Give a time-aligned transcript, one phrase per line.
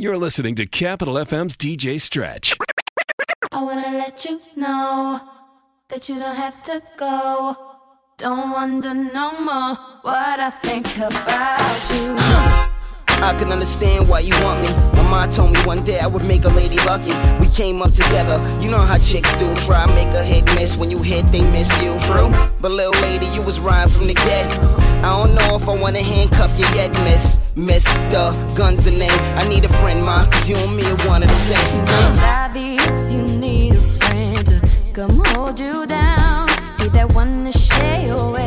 [0.00, 2.56] You're listening to Capital FM's DJ Stretch.
[3.50, 5.20] I wanna let you know
[5.88, 7.56] that you don't have to go.
[8.16, 12.14] Don't wonder no more what I think about you.
[13.26, 14.68] I can understand why you want me.
[14.94, 17.10] My mom told me one day I would make a lady lucky.
[17.40, 19.52] We came up together, you know how chicks do.
[19.56, 21.98] Try make a hit miss when you hit, they miss you.
[22.06, 22.30] True,
[22.60, 24.46] but little lady, you was riding from the get.
[25.02, 27.47] I don't know if I wanna handcuff you yet, miss.
[27.58, 29.10] Duh, guns a name.
[29.36, 31.58] I need a friend, ma, cause you and me are one of the same.
[31.82, 36.46] It's obvious you need a friend to come hold you down.
[36.78, 38.37] Be that one to share your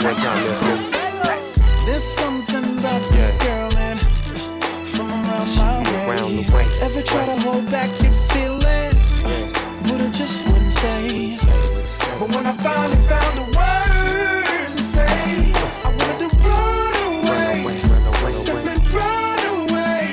[0.00, 1.86] me one time, man.
[1.86, 3.44] There's something about this Yeah.
[3.44, 4.00] girl and
[4.86, 6.16] from around my way.
[6.16, 6.66] Around the way.
[6.80, 9.24] Ever try to hold back your feelings?
[9.88, 11.36] But it just wouldn't stay.
[12.18, 15.52] But when I finally found the words to say,
[15.84, 18.30] I wanted to run away.
[18.30, 20.04] Simply run away.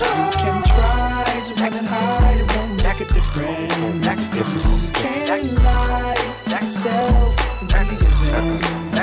[0.00, 0.72] You can oh.
[0.74, 4.06] try to run and hide, it won't make a difference.
[4.06, 4.90] Make a difference.
[4.90, 6.14] Can't lie
[6.46, 8.79] to yourself and be yourself.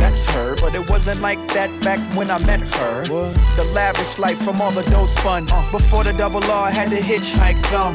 [0.00, 0.56] that's her.
[0.56, 3.04] But it wasn't like that back when I met her.
[3.04, 5.46] The lavish life from all the dough spun.
[5.70, 7.94] Before the double R, I had to hitchhike them.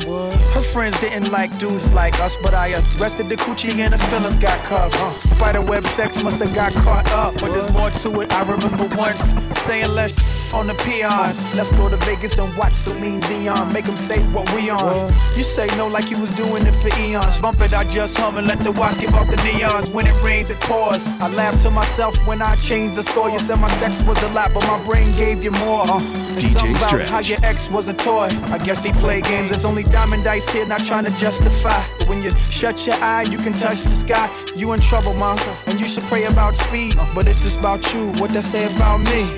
[0.54, 4.38] Her friends didn't like dudes like us, but I arrested the coochie and the feelings
[4.38, 4.96] got cuffed.
[5.24, 8.32] Spiderweb sex must have got caught up, but there's more to it.
[8.34, 9.34] I remember once
[9.66, 11.44] saying let's on the peons.
[11.56, 13.74] Let's go to Vegas and watch Celine Dion.
[13.74, 15.12] Make them say what we on.
[15.36, 17.42] You say no like you was doing it for eons.
[17.42, 19.92] Bump it, I just hum and let the watch give off the neons.
[19.92, 21.08] When it rains, it pours.
[21.20, 21.95] I laugh to myself
[22.26, 23.30] when I changed the score.
[23.30, 25.84] You said my sex was a lot, but my brain gave you more.
[25.84, 26.02] Uh,
[26.36, 27.10] DJ Stretch.
[27.10, 28.28] how your ex was a toy.
[28.52, 29.52] I guess he played games.
[29.52, 31.82] There's only diamond dice here, not trying to justify.
[32.00, 34.30] But when you shut your eye, you can touch the sky.
[34.56, 35.38] You in trouble, ma.
[35.68, 36.96] And you should pray about speed.
[37.14, 38.12] But it's just about you.
[38.20, 39.32] What they say about me.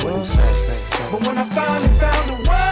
[1.11, 2.66] But when I finally found the words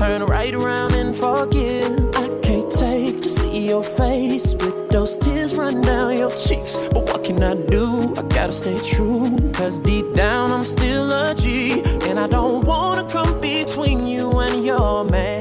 [0.00, 1.92] turn right around and forgive.
[2.16, 6.78] I can't take to see your face with those tears run down your cheeks.
[6.88, 8.16] But what can I do?
[8.16, 9.28] I gotta stay true.
[9.52, 11.82] Cause deep down I'm still a G.
[12.08, 15.39] And I don't wanna come between you and your man.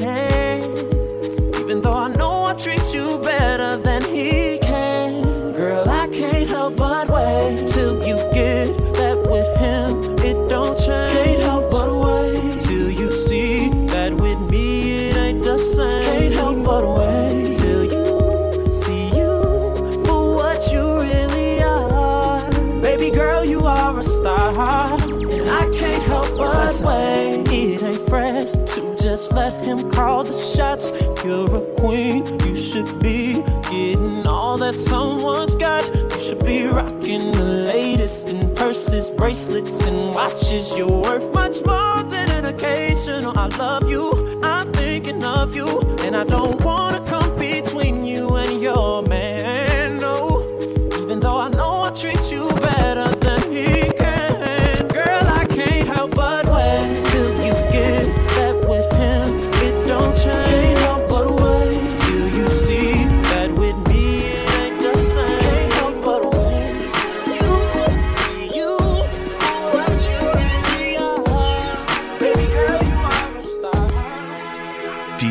[31.26, 35.86] You're a queen, you should be getting all that someone's got.
[35.94, 40.72] You should be rocking the latest in purses, bracelets, and watches.
[40.78, 43.38] You're worth much more than an occasional.
[43.38, 48.62] I love you, I'm thinking of you, and I don't wanna come between you and
[48.62, 49.04] your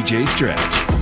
[0.08, 0.97] DJ Stretch.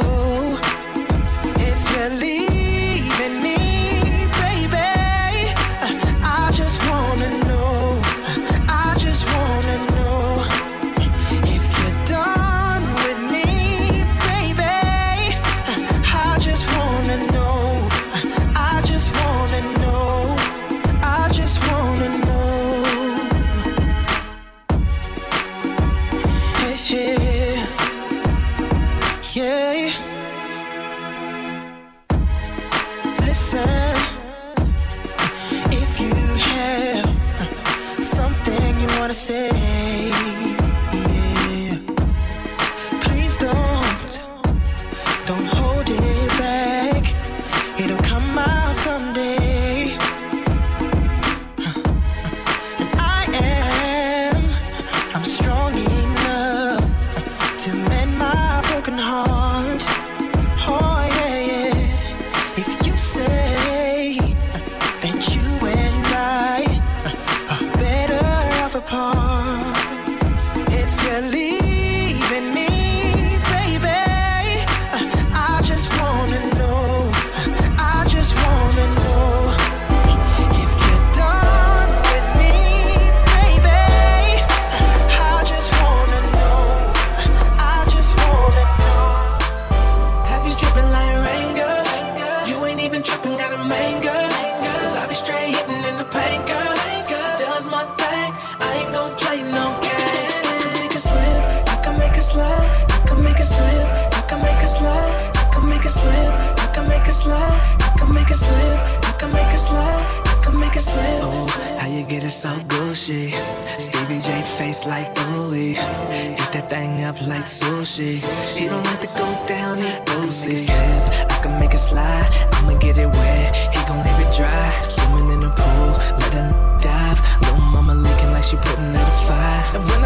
[0.00, 0.37] Oh.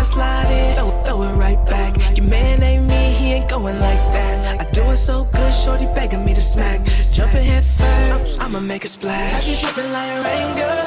[0.03, 1.95] I slide in, throw, throw it right back.
[2.19, 4.61] Your man ain't me, he ain't going like that.
[4.61, 6.83] I do it so good, shorty begging me to smack.
[7.15, 9.31] Jumping head first, I'ma make a splash.
[9.31, 10.83] Have you dripping like rain, girl?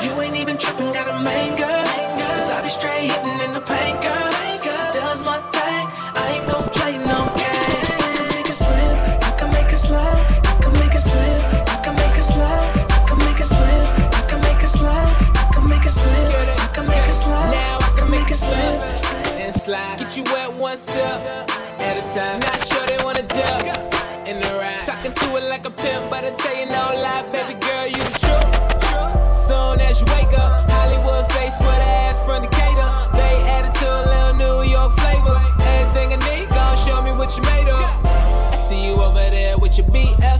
[0.00, 1.84] You ain't even tripping, got a main girl.
[2.32, 4.32] Cause I be straight hitting in the paint, girl.
[4.90, 5.84] Does my thing,
[6.16, 7.92] I ain't gon' play no games.
[7.92, 10.24] I can make it slip, I can make it slide.
[10.48, 12.64] I can make it slip, I can make it slide.
[12.88, 13.84] I can make it slip,
[14.16, 15.12] I can make it slide.
[15.36, 17.52] I can make it slip, I can make it slide.
[17.52, 17.85] Now
[18.36, 19.40] slip.
[19.40, 19.98] and slide.
[19.98, 20.96] Get you wet one sip
[21.80, 22.40] at a time.
[22.40, 23.62] Not sure they wanna dip
[24.28, 24.84] in the ride.
[24.84, 28.02] Talking to it like a pimp, but I tell you no lie, baby girl, you
[28.08, 29.32] the truth.
[29.32, 32.88] Soon as you wake up, Hollywood face with ass from Decatur.
[33.16, 35.36] They added to a little New York flavor.
[35.60, 37.86] Everything I need, gon' show me what you made of.
[38.52, 40.35] I see you over there with your BF.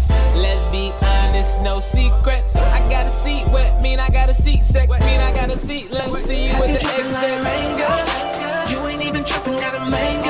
[1.56, 2.56] Let's be honest, no secrets.
[2.56, 5.56] I got a seat wet, mean I got a seat sex, mean I got a
[5.56, 5.90] seat.
[5.90, 8.70] Let me see you with the tripping like exit.
[8.70, 10.22] You ain't even tripping, got a main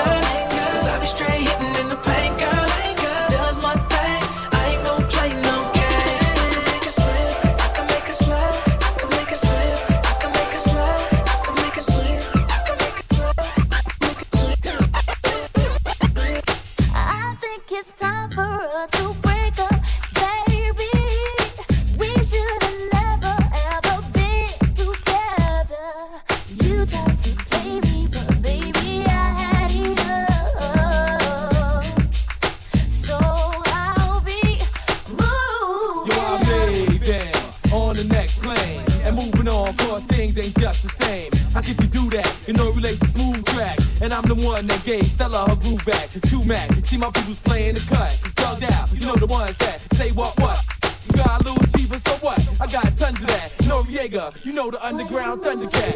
[53.36, 53.50] that.
[53.68, 55.92] Noriega, you know the underground Thundercat.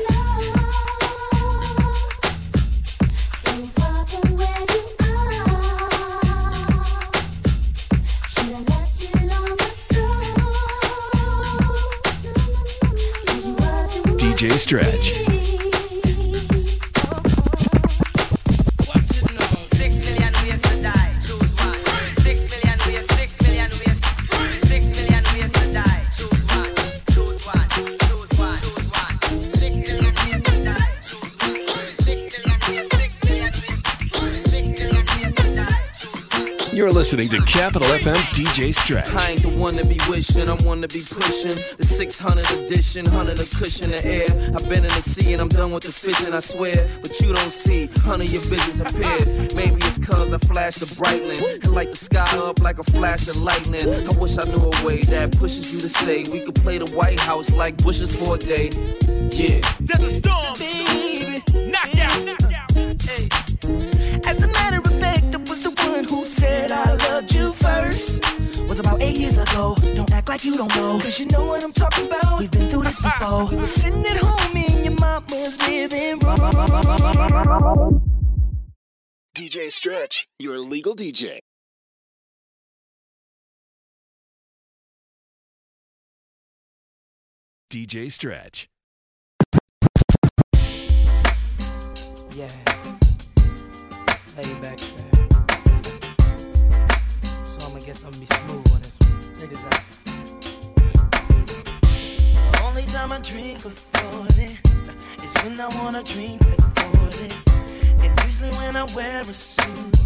[3.45, 4.01] So far
[37.01, 39.11] listening to Capital FM's DJ Stretch.
[39.15, 41.57] I ain't the one to be wishing, I'm one to be pushing.
[41.79, 44.27] The 600 edition, 100 a cushion of air.
[44.55, 46.87] I've been in the sea and I'm done with the fishing, I swear.
[47.01, 49.55] But you don't see, 100 your visions appeared.
[49.55, 53.29] Maybe it's cause I flashed the Brightland and light the sky up like a flash
[53.29, 53.89] of lightning.
[53.89, 56.25] I wish I knew a way that pushes you to stay.
[56.25, 58.69] We could play the White House like bushes for a day.
[59.33, 59.63] Yeah.
[59.81, 61.43] There's a storm, baby.
[61.67, 63.01] Knock out, knock out.
[63.01, 63.29] Hey.
[64.27, 64.49] As a
[68.81, 69.77] about eight years ago.
[69.95, 70.99] Don't act like you don't know.
[70.99, 72.41] Cause you know what I'm talking about.
[72.41, 73.47] We've been through this ah.
[73.47, 73.59] before.
[73.59, 78.03] You're sitting at home and your mama's living wrong.
[79.37, 81.39] DJ Stretch, your legal DJ.
[87.71, 88.69] DJ Stretch.
[92.35, 92.49] Yeah.
[94.37, 95.20] Lay back there.
[97.81, 99.11] So I'ma be smooth on this one.
[99.41, 99.81] Check this out.
[102.63, 104.59] Only time I drink before it
[105.25, 107.35] is when I wanna drink before it.
[108.05, 109.97] And usually when I wear a suit,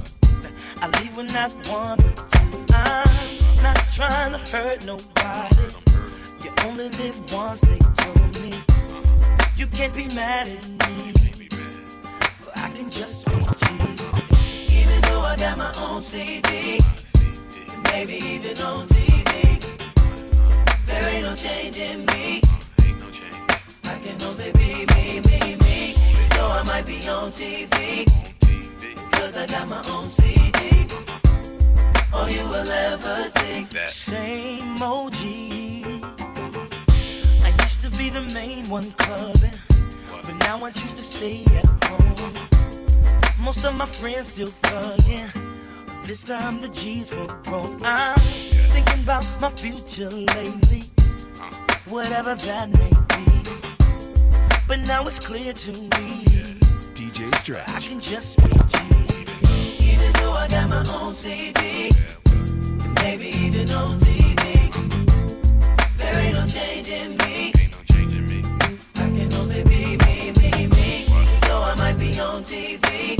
[0.80, 2.64] I leave with not one but two.
[2.72, 5.66] I'm not trying to hurt nobody.
[6.42, 8.62] You only live once, they told me.
[9.56, 11.12] You can't be mad at me.
[12.44, 13.66] But I can just be G.
[14.80, 16.78] Even though I got my own CD,
[17.94, 19.30] maybe even on TV,
[20.84, 22.40] there ain't no change in me.
[23.84, 25.94] I can only be me, me, me.
[26.34, 28.04] Though I might be on TV,
[29.12, 30.60] cause I got my own CD.
[32.12, 35.20] All you will ever see, same OG.
[37.46, 39.58] I used to be the main one clubbing,
[40.26, 42.48] but now I choose to stay at home.
[43.44, 45.43] Most of my friends still thugging.
[46.06, 47.80] This time the G's for grown.
[47.82, 50.82] I'm thinking about my future lately,
[51.88, 53.24] whatever that may be.
[54.68, 56.24] But now it's clear to me
[56.92, 57.68] DJ Stretch.
[57.70, 59.92] I can just be G.
[59.92, 61.90] Even though I got my own CD,
[62.96, 64.70] maybe even on TV,
[65.96, 67.54] there ain't no change in me.
[68.96, 71.06] I can only be me, me, me.
[71.40, 73.16] Though I might be on TV,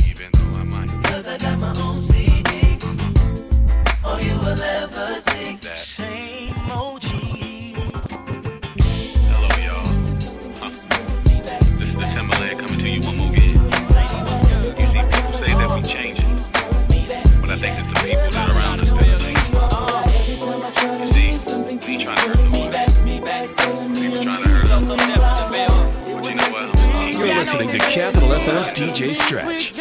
[1.05, 1.85] cause I got my own CD.
[1.85, 1.94] All you
[4.45, 7.05] will ever see, same OG.
[9.33, 9.89] Hello, y'all.
[10.61, 10.71] Huh.
[11.79, 13.57] This is the Timbaland coming to you one more again.
[14.79, 16.35] You see, people say that we changing,
[17.41, 19.53] but I think it's the people that are around us that are changing.
[21.01, 21.31] You see,
[21.65, 22.85] we ain't trying to hurt nobody.
[23.99, 24.85] We was trying to hurt them.
[26.21, 26.67] But you know what?
[27.17, 29.73] You're listening to Capital FM's DJ Stretch.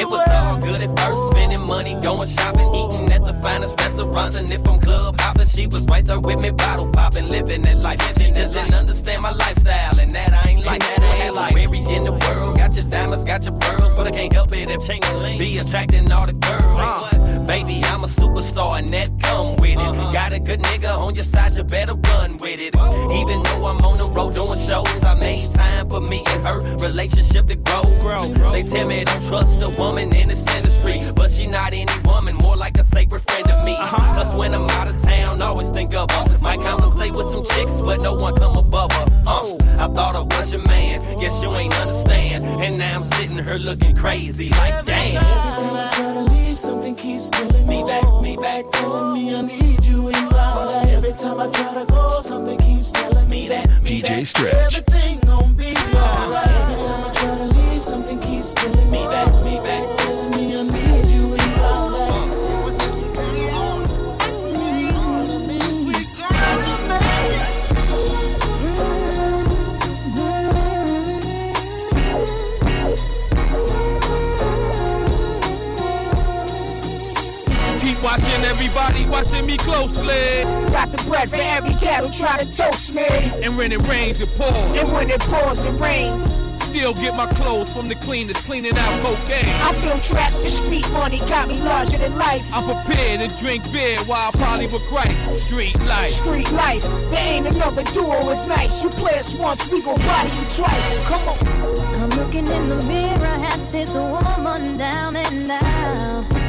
[0.00, 4.34] It was all good at first, spending money, going shopping, eating at the finest restaurants,
[4.34, 7.76] and if I'm club hopping, she was right there with me, bottle popping, living that
[7.76, 8.00] life.
[8.08, 11.02] And She just didn't understand my lifestyle, and that I ain't like that.
[11.02, 14.10] I had like every in the world, got your diamonds, got your pearls, but I
[14.10, 17.29] can't help it if be attracting all the girls.
[17.50, 20.12] Baby, I'm a superstar, and that come with it.
[20.12, 22.76] Got a good nigga on your side, you better run with it.
[22.76, 26.60] Even though I'm on the road doing shows, I made time for me and her
[26.76, 27.82] relationship to grow.
[28.52, 32.36] They tell me don't trust a woman in this industry, but she not any woman,
[32.36, 33.74] more like a sacred friend to me.
[34.14, 36.38] Plus when I'm out of town, always think of her.
[36.42, 39.06] Might conversate with some chicks, but no one come above her.
[39.26, 42.44] Uh, I thought I was your man, guess you ain't understand.
[42.44, 46.30] And now I'm sitting here looking crazy, like damn.
[46.62, 49.34] Every time I try to leave, something keeps pulling me back, me back, telling me
[49.34, 50.88] I need you in my life.
[50.88, 54.76] Every time I try to go, something keeps telling me that DJ Stretch.
[54.76, 56.46] everything gon' be alright.
[56.48, 59.39] Every time I try to leave, something keeps pulling me back,
[78.70, 80.44] everybody watching me closely.
[80.70, 83.02] Got the bread for every cat who try to toast me.
[83.44, 84.52] And when it rains, it pours.
[84.78, 86.24] And when it pours, it rains.
[86.62, 89.44] Still get my clothes from the cleaners, cleaning out cocaine.
[89.62, 90.36] I feel trapped.
[90.42, 92.46] The street money got me larger than life.
[92.52, 95.46] I'm prepared to drink beer while Polly with Christ.
[95.46, 96.12] Street life.
[96.12, 96.82] Street life.
[97.10, 98.84] There ain't another duo as nice.
[98.84, 101.06] You play us once, we gon' body you twice.
[101.08, 101.38] Come on.
[102.00, 106.40] I'm looking in the mirror at this woman down and out.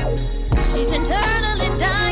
[0.64, 2.11] She's internally dying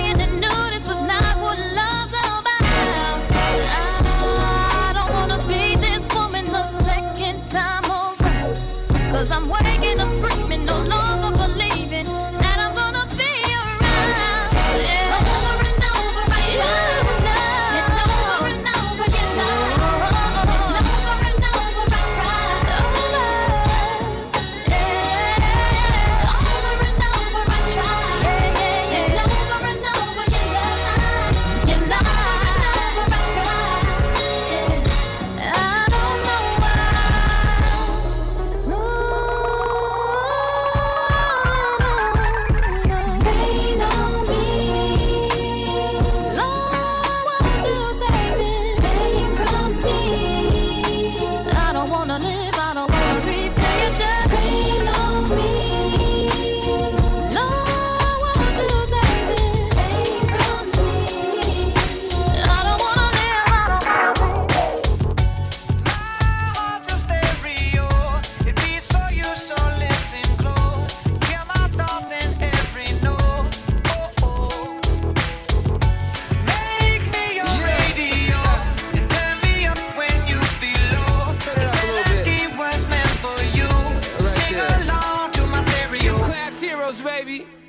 [86.98, 87.46] baby.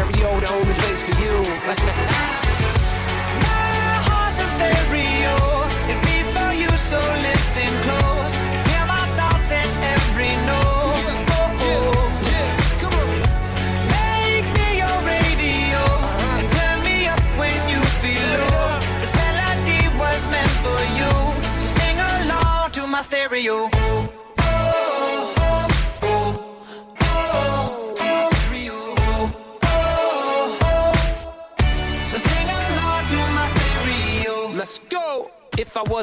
[0.00, 2.46] stereo, the only place for you.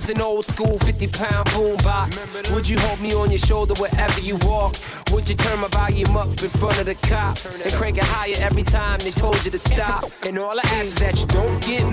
[0.10, 4.38] An old school 50 pound boombox, would you hold me on your shoulder wherever you
[4.44, 4.76] walk?
[5.12, 8.36] Would you turn my volume up in front of the cops and crank it higher
[8.40, 10.10] every time they told you to stop?
[10.24, 11.84] And all I ask is that you don't get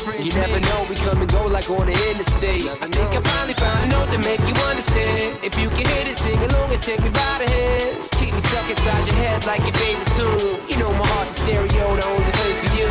[0.00, 2.64] You never know, we come and go like on the interstate.
[2.66, 5.38] I think I finally found a note to make you understand.
[5.44, 8.08] If you can hit it, sing along and take me by the hands.
[8.16, 10.60] Keep me stuck inside your head like your favorite tune.
[10.70, 12.88] You know my heart's a stereo, the only place for you.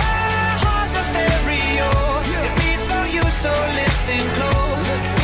[0.00, 1.88] My heart's a stereo.
[2.40, 5.23] It beats for you, so listen close.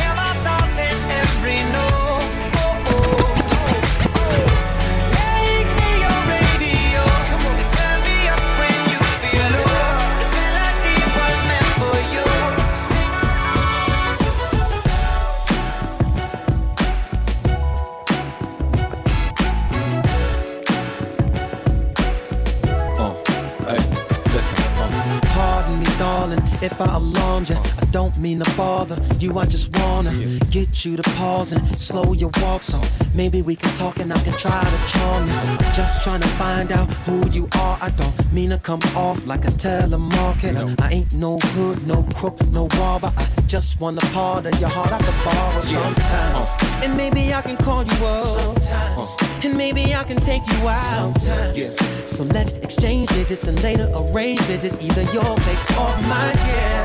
[26.79, 27.55] I alarmed you.
[27.57, 30.13] I don't mean to bother you, I just wanna
[30.49, 32.81] get you to pause and slow your walk so
[33.13, 35.33] maybe we can talk and I can try to charm you.
[35.33, 37.77] I'm just trying to find out who you are.
[37.81, 40.79] I don't mean to come off like a telemarketer.
[40.81, 43.11] I ain't no hood, no crook, no robber.
[43.17, 46.47] I just want a part of your heart I could borrow sometimes.
[46.47, 46.81] Uh.
[46.83, 48.23] And maybe I can call you up.
[48.23, 49.15] Sometimes.
[49.43, 51.19] And maybe I can take you out.
[51.19, 52.11] Sometimes.
[52.11, 56.35] So let's exchange digits and later arrange visits, either your place or mine.
[56.45, 56.80] Yeah,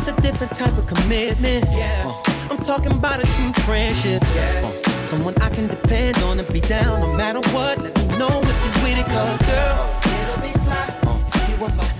[0.00, 1.64] this a different type of commitment.
[1.70, 4.22] Yeah, uh, I'm talking about a true friendship.
[4.34, 7.78] Yeah, uh, someone I can depend on and be down no matter what.
[7.78, 10.86] Let me know if you with it, cause girl, it'll be fly
[11.34, 11.99] if you were my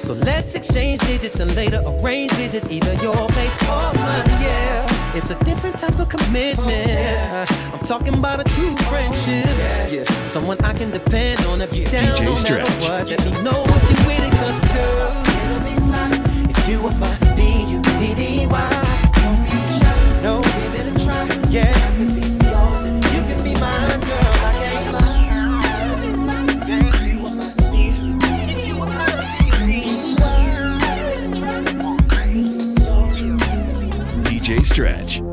[0.00, 4.26] So let's exchange digits and later arrange visits, either your place or mine.
[4.40, 7.50] Yeah, it's a different type of commitment.
[7.74, 9.44] I'm talking about a true friendship.
[9.92, 13.08] Yeah, someone I can depend on if you down DJ no matter what.
[13.08, 15.12] Let me know if you're with it, cause girl,
[15.44, 16.10] it'll be fly
[16.48, 18.89] if you were my B-U-D-D-Y.
[34.80, 35.29] Stretch.